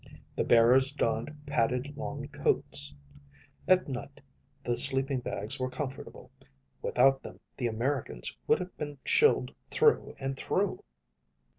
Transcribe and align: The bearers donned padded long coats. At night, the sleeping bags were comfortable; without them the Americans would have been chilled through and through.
The 0.35 0.43
bearers 0.43 0.91
donned 0.91 1.31
padded 1.45 1.95
long 1.95 2.27
coats. 2.29 2.91
At 3.67 3.87
night, 3.87 4.19
the 4.65 4.75
sleeping 4.75 5.19
bags 5.19 5.59
were 5.59 5.69
comfortable; 5.69 6.31
without 6.81 7.21
them 7.21 7.39
the 7.55 7.67
Americans 7.67 8.35
would 8.47 8.57
have 8.61 8.75
been 8.77 8.97
chilled 9.05 9.53
through 9.69 10.15
and 10.19 10.35
through. 10.35 10.83